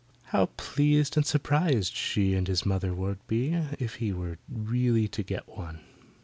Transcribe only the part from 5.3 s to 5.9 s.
one.